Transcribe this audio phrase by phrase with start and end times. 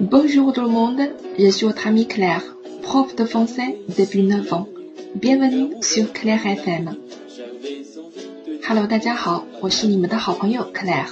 [0.00, 0.98] Bonjour tout le monde,
[1.38, 2.42] je suis votre ami Claire,
[2.82, 4.66] prof de français depuis 9 ans.
[5.14, 6.96] Bienvenue sur Claire FM.
[8.66, 11.10] Hello，大家好，我是你们的好朋友 Claire，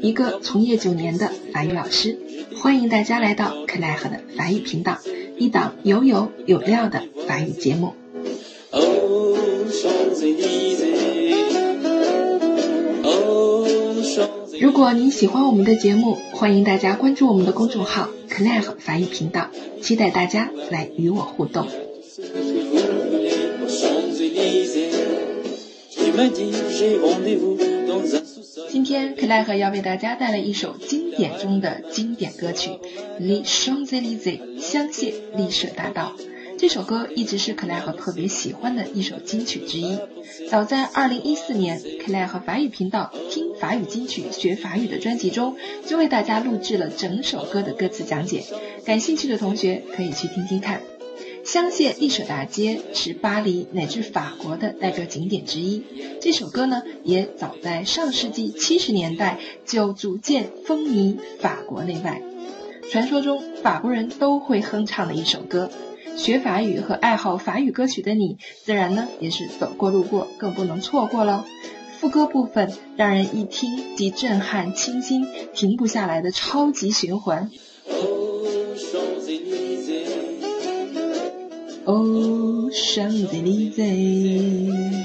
[0.00, 2.18] 一个从业九年的法语老师。
[2.56, 4.98] 欢迎大家来到 Claire 的法语频道，
[5.38, 7.94] 一档有有有料的法语节目。
[14.64, 19.50] 如果您喜欢我们的节目，欢迎大家关注我们的公众号 Claire 法语频道，
[19.82, 21.68] 期待大家来与我互动。
[28.70, 32.70] 今天 Claire 要为大家带来一首经典中的经典歌曲
[33.20, 36.14] 《Les Champs-Élysées》香榭丽舍大道。
[36.56, 39.98] 这首歌一直是克莱和特别喜欢的一首金曲之一。
[40.48, 48.44] 早在2014年，克莱和法语频道听法语金曲学法语的专辑中，就为大家录制了整首歌的歌词讲解。
[48.84, 50.82] 感兴趣的同学可以去听听看。
[51.46, 55.82] 香榭丽舍大街是巴黎乃至法国的代表景点之一。
[56.20, 62.20] 这首歌呢，也早在上世纪七十年代就逐渐风靡法国内外。
[62.90, 65.70] 传说中，法国人都会哼唱的一首歌。
[66.18, 71.44] 学法语和爱好法语歌曲的你，自然呢也是走过路过，更不能错过喽。
[72.04, 77.50] 副歌部分让人一听即震撼、清新、停不下来的超级循环。
[81.86, 85.03] Oh Champs-Élysées。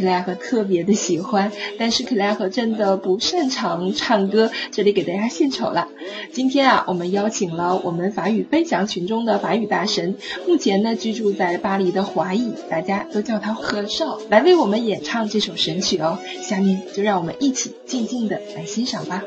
[0.00, 5.88] 克莱和特别的喜欢，但是克莱和真的不擅长唱歌，这里给大家献丑了。
[6.32, 16.18] 今天啊，我们邀请了我们法语分享群中的法语大神，目前呢居住在巴黎的华裔，大家都叫他何少，来为我们演唱这首神曲哦。
[16.40, 19.22] 下面就让我们一起静静的来欣赏吧。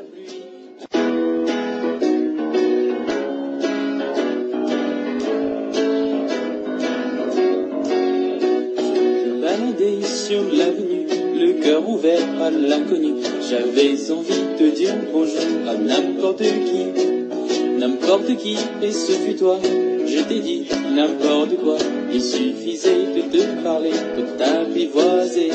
[12.41, 13.13] À l'inconnu.
[13.49, 19.59] J'avais envie de dire bonjour à n'importe qui, n'importe qui, et ce fut toi.
[20.05, 21.77] Je t'ai dit n'importe quoi,
[22.13, 25.51] il suffisait de te parler, de t'apprivoiser.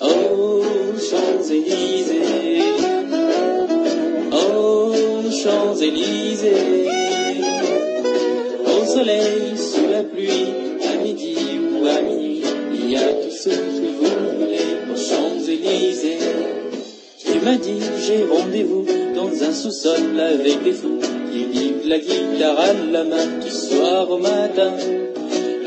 [0.00, 0.62] Oh,
[0.98, 2.62] Champs-Élysées,
[4.32, 4.92] oh,
[5.30, 6.88] Champs-Élysées,
[8.66, 9.51] au soleil,
[13.44, 16.18] que vous Champs-Élysées.
[17.18, 18.84] Tu m'as dit, j'ai rendez-vous
[19.16, 21.00] dans un sous-sol avec des fous
[21.32, 24.72] qui vivent la guitare à la main du soir au matin.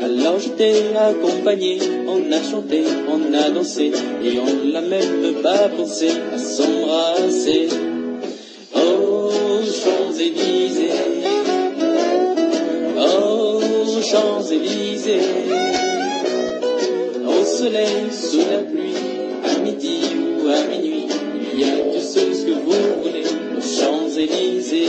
[0.02, 3.92] Alors je t'ai accompagné, on a chanté, on a dansé,
[4.22, 7.68] et on l'a même pas pensé à s'embrasser.
[8.74, 9.30] Oh,
[9.64, 10.92] Champs-Élysées,
[12.98, 13.60] oh,
[14.02, 15.20] Champs-Élysées,
[17.66, 18.94] soleil, sous la pluie
[19.44, 19.58] à
[20.68, 21.06] minuit,
[21.52, 23.24] il y a tout ce que vous voulez
[23.56, 24.86] aux Champs-Élysées.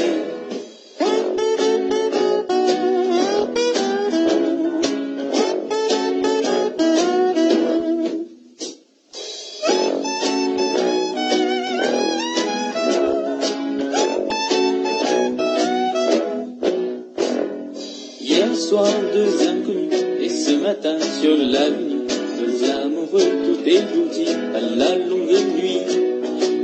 [18.21, 21.96] Hier soir, deux inconnus, et ce matin sur l'avenue
[22.37, 25.81] tout est à la longue nuit.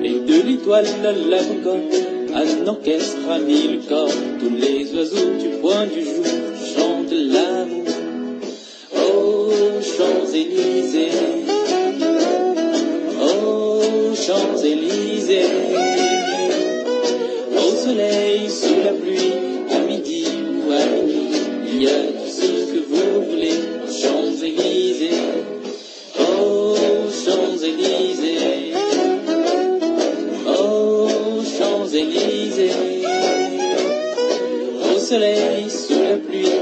[0.03, 1.93] Et de l'étoile à la concorde,
[2.33, 4.09] un orchestre a mis le corps.
[4.39, 6.25] Tous les oiseaux du point du jour
[6.75, 7.82] chantent l'amour.
[35.13, 36.52] soleil sous la pluie.